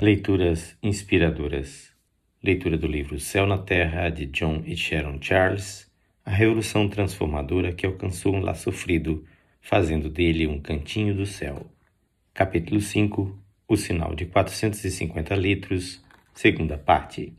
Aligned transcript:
Leituras 0.00 0.78
inspiradoras. 0.80 1.92
Leitura 2.40 2.78
do 2.78 2.86
livro 2.86 3.18
Céu 3.18 3.48
na 3.48 3.58
Terra 3.58 4.08
de 4.10 4.26
John 4.26 4.62
e 4.64 4.76
Sharon 4.76 5.18
Charles. 5.20 5.90
A 6.24 6.30
revolução 6.30 6.88
transformadora 6.88 7.72
que 7.72 7.84
alcançou 7.84 8.36
um 8.36 8.38
lá 8.38 8.54
sofrido, 8.54 9.24
fazendo 9.60 10.08
dele 10.08 10.46
um 10.46 10.60
cantinho 10.60 11.16
do 11.16 11.26
céu. 11.26 11.66
Capítulo 12.32 12.80
5 12.80 13.36
O 13.66 13.76
sinal 13.76 14.14
de 14.14 14.26
450 14.26 15.34
litros. 15.34 16.00
Segunda 16.32 16.78
parte. 16.78 17.32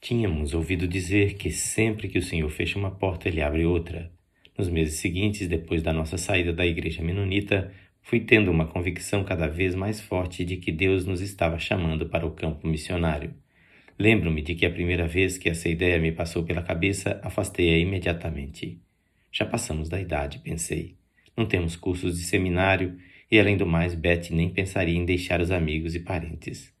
Tínhamos 0.00 0.54
ouvido 0.54 0.86
dizer 0.86 1.34
que 1.34 1.50
sempre 1.50 2.06
que 2.06 2.20
o 2.20 2.22
Senhor 2.22 2.50
fecha 2.50 2.78
uma 2.78 2.92
porta, 2.92 3.28
ele 3.28 3.42
abre 3.42 3.66
outra. 3.66 4.12
Nos 4.56 4.68
meses 4.68 5.00
seguintes, 5.00 5.48
depois 5.48 5.82
da 5.82 5.92
nossa 5.92 6.16
saída 6.18 6.52
da 6.52 6.64
igreja 6.64 7.02
menonita, 7.02 7.72
fui 8.04 8.20
tendo 8.20 8.50
uma 8.50 8.66
convicção 8.66 9.24
cada 9.24 9.48
vez 9.48 9.74
mais 9.74 9.98
forte 9.98 10.44
de 10.44 10.58
que 10.58 10.70
Deus 10.70 11.06
nos 11.06 11.22
estava 11.22 11.58
chamando 11.58 12.06
para 12.06 12.26
o 12.26 12.30
campo 12.30 12.68
missionário. 12.68 13.32
Lembro-me 13.98 14.42
de 14.42 14.54
que 14.54 14.66
a 14.66 14.70
primeira 14.70 15.08
vez 15.08 15.38
que 15.38 15.48
essa 15.48 15.70
ideia 15.70 15.98
me 15.98 16.12
passou 16.12 16.44
pela 16.44 16.62
cabeça, 16.62 17.18
afastei-a 17.24 17.78
imediatamente. 17.78 18.78
Já 19.32 19.46
passamos 19.46 19.88
da 19.88 19.98
idade, 19.98 20.38
pensei. 20.40 20.96
Não 21.34 21.46
temos 21.46 21.76
cursos 21.76 22.18
de 22.18 22.24
seminário 22.24 22.98
e, 23.30 23.40
além 23.40 23.56
do 23.56 23.64
mais, 23.64 23.94
Beth 23.94 24.28
nem 24.30 24.50
pensaria 24.50 24.96
em 24.96 25.06
deixar 25.06 25.40
os 25.40 25.50
amigos 25.50 25.94
e 25.94 26.00
parentes. 26.00 26.74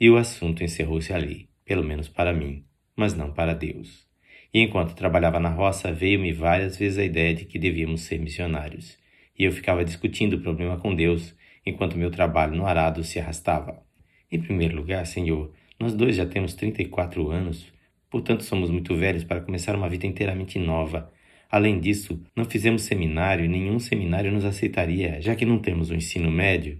E 0.00 0.10
o 0.10 0.16
assunto 0.16 0.64
encerrou-se 0.64 1.12
ali, 1.12 1.48
pelo 1.64 1.84
menos 1.84 2.08
para 2.08 2.32
mim, 2.32 2.64
mas 2.96 3.14
não 3.14 3.32
para 3.32 3.54
Deus. 3.54 4.08
E 4.52 4.60
enquanto 4.60 4.96
trabalhava 4.96 5.38
na 5.38 5.50
roça, 5.50 5.92
veio-me 5.92 6.32
várias 6.32 6.76
vezes 6.76 6.98
a 6.98 7.04
ideia 7.04 7.32
de 7.32 7.44
que 7.44 7.60
devíamos 7.60 8.00
ser 8.00 8.18
missionários 8.18 8.98
e 9.38 9.44
eu 9.44 9.52
ficava 9.52 9.84
discutindo 9.84 10.34
o 10.34 10.40
problema 10.40 10.76
com 10.78 10.94
Deus 10.94 11.34
enquanto 11.64 11.98
meu 11.98 12.10
trabalho 12.10 12.56
no 12.56 12.66
arado 12.66 13.04
se 13.04 13.18
arrastava. 13.18 13.82
Em 14.30 14.40
primeiro 14.40 14.76
lugar, 14.76 15.06
Senhor, 15.06 15.52
nós 15.78 15.94
dois 15.94 16.16
já 16.16 16.26
temos 16.26 16.54
34 16.54 17.30
anos, 17.30 17.72
portanto 18.10 18.42
somos 18.42 18.70
muito 18.70 18.96
velhos 18.96 19.24
para 19.24 19.40
começar 19.40 19.76
uma 19.76 19.88
vida 19.88 20.06
inteiramente 20.06 20.58
nova. 20.58 21.12
Além 21.50 21.78
disso, 21.80 22.20
não 22.36 22.44
fizemos 22.44 22.82
seminário 22.82 23.44
e 23.44 23.48
nenhum 23.48 23.78
seminário 23.78 24.32
nos 24.32 24.44
aceitaria, 24.44 25.20
já 25.20 25.34
que 25.34 25.46
não 25.46 25.58
temos 25.58 25.90
o 25.90 25.94
um 25.94 25.96
ensino 25.96 26.30
médio. 26.30 26.78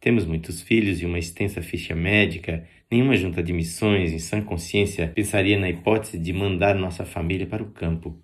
Temos 0.00 0.24
muitos 0.24 0.62
filhos 0.62 1.02
e 1.02 1.06
uma 1.06 1.18
extensa 1.18 1.60
ficha 1.60 1.94
médica. 1.94 2.64
Nenhuma 2.90 3.16
junta 3.16 3.42
de 3.42 3.52
missões, 3.52 4.12
em 4.12 4.18
sã 4.18 4.40
consciência, 4.40 5.08
pensaria 5.08 5.58
na 5.58 5.68
hipótese 5.68 6.18
de 6.18 6.32
mandar 6.32 6.74
nossa 6.76 7.04
família 7.04 7.46
para 7.46 7.62
o 7.62 7.70
campo. 7.70 8.16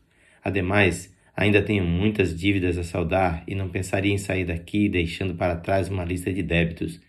Ademais, 0.42 1.12
Ainda 1.36 1.60
tenho 1.60 1.84
muitas 1.84 2.38
dívidas 2.38 2.78
a 2.78 2.84
saldar 2.84 3.42
e 3.46 3.54
não 3.54 3.68
pensaria 3.68 4.12
em 4.12 4.18
sair 4.18 4.44
daqui 4.44 4.88
deixando 4.88 5.34
para 5.34 5.56
trás 5.56 5.88
uma 5.88 6.04
lista 6.04 6.32
de 6.32 6.42
débitos. 6.42 7.00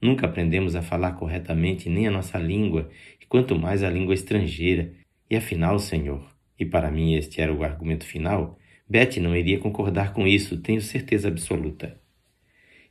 Nunca 0.00 0.26
aprendemos 0.26 0.76
a 0.76 0.82
falar 0.82 1.12
corretamente 1.12 1.88
nem 1.88 2.06
a 2.06 2.10
nossa 2.10 2.38
língua, 2.38 2.88
e 3.20 3.26
quanto 3.26 3.58
mais 3.58 3.82
a 3.82 3.90
língua 3.90 4.14
estrangeira. 4.14 4.92
E 5.28 5.36
afinal, 5.36 5.78
Senhor, 5.78 6.24
e 6.58 6.64
para 6.64 6.90
mim 6.90 7.14
este 7.14 7.40
era 7.40 7.52
o 7.52 7.64
argumento 7.64 8.04
final, 8.04 8.58
Betty 8.88 9.20
não 9.20 9.34
iria 9.34 9.58
concordar 9.58 10.12
com 10.12 10.26
isso, 10.26 10.58
tenho 10.58 10.80
certeza 10.80 11.28
absoluta. 11.28 11.98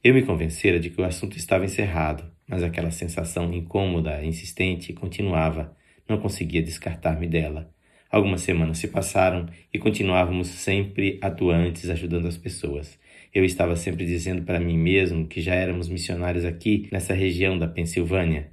Eu 0.03 0.15
me 0.15 0.23
convencera 0.23 0.79
de 0.79 0.89
que 0.89 0.99
o 0.99 1.05
assunto 1.05 1.37
estava 1.37 1.63
encerrado, 1.63 2.23
mas 2.47 2.63
aquela 2.63 2.89
sensação 2.89 3.53
incômoda, 3.53 4.23
insistente, 4.25 4.93
continuava. 4.93 5.77
Não 6.09 6.17
conseguia 6.17 6.61
descartar-me 6.63 7.27
dela. 7.27 7.71
Algumas 8.11 8.41
semanas 8.41 8.77
se 8.77 8.89
passaram 8.89 9.47
e 9.73 9.79
continuávamos 9.79 10.47
sempre 10.47 11.17
atuantes 11.21 11.89
ajudando 11.89 12.27
as 12.27 12.35
pessoas. 12.35 12.99
Eu 13.33 13.45
estava 13.45 13.77
sempre 13.77 14.05
dizendo 14.05 14.41
para 14.41 14.59
mim 14.59 14.77
mesmo 14.77 15.25
que 15.25 15.39
já 15.39 15.55
éramos 15.55 15.87
missionários 15.87 16.43
aqui 16.43 16.89
nessa 16.91 17.13
região 17.13 17.57
da 17.57 17.69
Pensilvânia. 17.69 18.49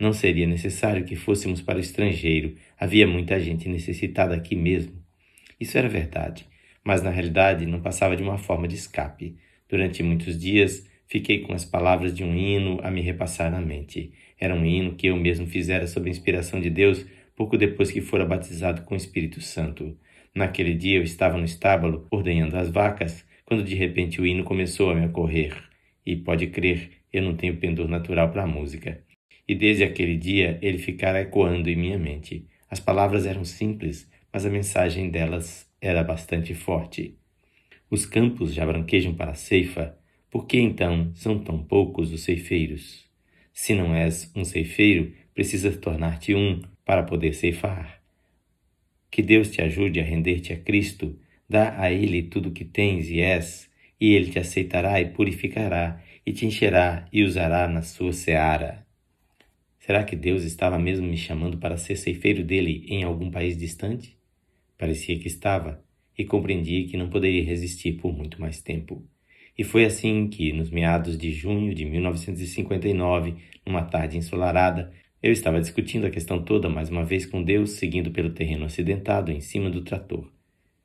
Não 0.00 0.14
seria 0.14 0.46
necessário 0.46 1.04
que 1.04 1.14
fôssemos 1.14 1.60
para 1.60 1.76
o 1.76 1.80
estrangeiro, 1.80 2.54
havia 2.80 3.06
muita 3.06 3.38
gente 3.38 3.68
necessitada 3.68 4.34
aqui 4.34 4.56
mesmo. 4.56 4.94
Isso 5.60 5.76
era 5.76 5.90
verdade, 5.90 6.46
mas 6.82 7.02
na 7.02 7.10
realidade 7.10 7.66
não 7.66 7.82
passava 7.82 8.16
de 8.16 8.22
uma 8.22 8.38
forma 8.38 8.66
de 8.66 8.76
escape. 8.76 9.36
Durante 9.68 10.02
muitos 10.02 10.40
dias 10.40 10.88
fiquei 11.06 11.40
com 11.40 11.52
as 11.52 11.66
palavras 11.66 12.14
de 12.16 12.24
um 12.24 12.34
hino 12.34 12.80
a 12.82 12.90
me 12.90 13.02
repassar 13.02 13.50
na 13.50 13.60
mente. 13.60 14.14
Era 14.40 14.54
um 14.54 14.64
hino 14.64 14.94
que 14.94 15.08
eu 15.08 15.16
mesmo 15.16 15.46
fizera 15.46 15.86
sob 15.86 16.08
inspiração 16.08 16.58
de 16.58 16.70
Deus 16.70 17.04
pouco 17.36 17.56
depois 17.56 17.90
que 17.90 18.00
fora 18.00 18.24
batizado 18.24 18.82
com 18.82 18.94
o 18.94 18.96
Espírito 18.96 19.40
Santo. 19.40 19.96
Naquele 20.34 20.74
dia 20.74 20.98
eu 20.98 21.02
estava 21.02 21.36
no 21.36 21.44
estábulo 21.44 22.06
ordenhando 22.10 22.56
as 22.56 22.70
vacas, 22.70 23.24
quando 23.44 23.64
de 23.64 23.74
repente 23.74 24.20
o 24.20 24.26
hino 24.26 24.44
começou 24.44 24.90
a 24.90 24.94
me 24.94 25.06
ocorrer. 25.06 25.54
E 26.04 26.16
pode 26.16 26.46
crer, 26.48 26.90
eu 27.12 27.22
não 27.22 27.36
tenho 27.36 27.56
pendor 27.56 27.88
natural 27.88 28.30
para 28.30 28.44
a 28.44 28.46
música. 28.46 29.02
E 29.46 29.54
desde 29.54 29.84
aquele 29.84 30.16
dia 30.16 30.58
ele 30.62 30.78
ficara 30.78 31.20
ecoando 31.20 31.68
em 31.68 31.76
minha 31.76 31.98
mente. 31.98 32.46
As 32.70 32.80
palavras 32.80 33.26
eram 33.26 33.44
simples, 33.44 34.10
mas 34.32 34.46
a 34.46 34.50
mensagem 34.50 35.10
delas 35.10 35.70
era 35.80 36.02
bastante 36.02 36.54
forte. 36.54 37.16
Os 37.90 38.06
campos 38.06 38.54
já 38.54 38.64
branquejam 38.64 39.14
para 39.14 39.32
a 39.32 39.34
ceifa, 39.34 39.94
por 40.30 40.46
que 40.46 40.58
então 40.58 41.12
são 41.14 41.38
tão 41.38 41.62
poucos 41.62 42.10
os 42.10 42.22
ceifeiros? 42.22 43.04
Se 43.52 43.74
não 43.74 43.94
és 43.94 44.32
um 44.34 44.44
ceifeiro, 44.44 45.12
precisas 45.34 45.76
tornar-te 45.76 46.34
um, 46.34 46.62
para 46.92 47.04
poder 47.04 47.32
ceifar. 47.32 48.02
Que 49.10 49.22
Deus 49.22 49.50
te 49.50 49.62
ajude 49.62 49.98
a 49.98 50.04
render-te 50.04 50.52
a 50.52 50.58
Cristo, 50.58 51.18
dá 51.48 51.80
a 51.80 51.90
Ele 51.90 52.24
tudo 52.24 52.50
o 52.50 52.52
que 52.52 52.66
tens 52.66 53.08
e 53.08 53.18
és, 53.18 53.70
e 53.98 54.12
Ele 54.12 54.30
te 54.30 54.38
aceitará 54.38 55.00
e 55.00 55.06
purificará, 55.06 56.02
e 56.26 56.34
te 56.34 56.44
encherá 56.44 57.08
e 57.10 57.24
usará 57.24 57.66
na 57.66 57.80
sua 57.80 58.12
seara. 58.12 58.86
Será 59.78 60.04
que 60.04 60.14
Deus 60.14 60.44
estava 60.44 60.78
mesmo 60.78 61.06
me 61.06 61.16
chamando 61.16 61.56
para 61.56 61.78
ser 61.78 61.96
ceifeiro 61.96 62.44
dele 62.44 62.84
em 62.86 63.04
algum 63.04 63.30
país 63.30 63.56
distante? 63.56 64.14
Parecia 64.76 65.18
que 65.18 65.28
estava, 65.28 65.82
e 66.18 66.26
compreendi 66.26 66.84
que 66.84 66.98
não 66.98 67.08
poderia 67.08 67.42
resistir 67.42 67.92
por 67.92 68.12
muito 68.14 68.38
mais 68.38 68.60
tempo. 68.60 69.02
E 69.56 69.64
foi 69.64 69.86
assim 69.86 70.28
que, 70.28 70.52
nos 70.52 70.68
meados 70.68 71.16
de 71.16 71.32
junho 71.32 71.74
de 71.74 71.86
1959, 71.86 73.36
numa 73.64 73.82
tarde 73.82 74.18
ensolarada, 74.18 74.92
eu 75.22 75.30
estava 75.30 75.60
discutindo 75.60 76.04
a 76.04 76.10
questão 76.10 76.42
toda 76.42 76.68
mais 76.68 76.90
uma 76.90 77.04
vez 77.04 77.24
com 77.24 77.44
Deus, 77.44 77.72
seguindo 77.72 78.10
pelo 78.10 78.30
terreno 78.30 78.64
acidentado 78.64 79.30
em 79.30 79.40
cima 79.40 79.70
do 79.70 79.82
trator. 79.82 80.28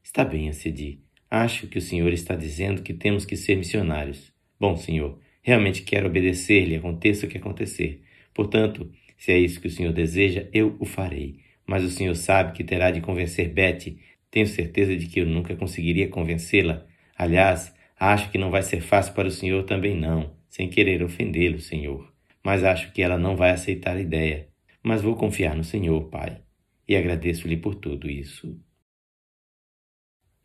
Está 0.03 0.23
bem, 0.23 0.47
acedi. 0.47 0.99
Acho 1.29 1.65
que 1.65 1.79
o 1.79 1.81
senhor 1.81 2.13
está 2.13 2.35
dizendo 2.35 2.83
que 2.83 2.93
temos 2.93 3.25
que 3.25 3.35
ser 3.35 3.55
missionários. 3.55 4.31
Bom, 4.59 4.75
senhor, 4.77 5.19
realmente 5.41 5.81
quero 5.81 6.05
obedecer-lhe, 6.05 6.75
aconteça 6.75 7.25
o 7.25 7.29
que 7.29 7.39
acontecer. 7.39 8.03
Portanto, 8.31 8.91
se 9.17 9.31
é 9.31 9.39
isso 9.39 9.59
que 9.59 9.67
o 9.67 9.71
senhor 9.71 9.91
deseja, 9.91 10.47
eu 10.53 10.75
o 10.79 10.85
farei. 10.85 11.39
Mas 11.65 11.83
o 11.83 11.89
senhor 11.89 12.15
sabe 12.15 12.53
que 12.53 12.63
terá 12.63 12.91
de 12.91 13.01
convencer 13.01 13.49
Betty. 13.49 13.97
Tenho 14.29 14.45
certeza 14.45 14.95
de 14.95 15.07
que 15.07 15.19
eu 15.19 15.25
nunca 15.25 15.55
conseguiria 15.55 16.09
convencê-la. 16.09 16.85
Aliás, 17.17 17.73
acho 17.99 18.29
que 18.29 18.37
não 18.37 18.51
vai 18.51 18.61
ser 18.61 18.81
fácil 18.81 19.15
para 19.15 19.27
o 19.27 19.31
senhor 19.31 19.63
também 19.63 19.95
não, 19.95 20.31
sem 20.47 20.69
querer 20.69 21.01
ofendê-lo, 21.01 21.59
senhor 21.59 22.15
mas 22.47 22.63
acho 22.63 22.93
que 22.93 23.01
ela 23.01 23.17
não 23.17 23.35
vai 23.35 23.49
aceitar 23.49 23.97
a 23.97 23.99
ideia. 23.99 24.47
Mas 24.81 25.01
vou 25.01 25.17
confiar 25.17 25.53
no 25.53 25.65
Senhor, 25.65 26.05
Pai, 26.05 26.41
e 26.87 26.95
agradeço-lhe 26.95 27.57
por 27.57 27.75
tudo 27.75 28.09
isso. 28.09 28.57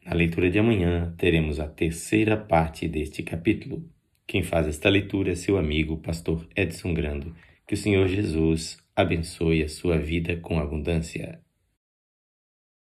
Na 0.04 0.12
leitura 0.12 0.50
de 0.50 0.58
amanhã 0.58 1.14
teremos 1.16 1.60
a 1.60 1.68
terceira 1.68 2.36
parte 2.36 2.88
deste 2.88 3.22
capítulo. 3.22 3.88
Quem 4.26 4.42
faz 4.42 4.66
esta 4.66 4.88
leitura 4.88 5.30
é 5.30 5.36
seu 5.36 5.56
amigo, 5.56 5.96
pastor 5.98 6.44
Edson 6.56 6.92
Grando. 6.92 7.36
Que 7.68 7.74
o 7.74 7.76
Senhor 7.76 8.08
Jesus 8.08 8.84
abençoe 8.96 9.62
a 9.62 9.68
sua 9.68 9.96
vida 9.96 10.36
com 10.38 10.58
abundância. 10.58 11.40